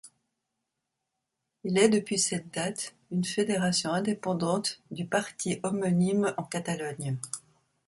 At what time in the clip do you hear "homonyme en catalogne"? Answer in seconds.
5.61-7.17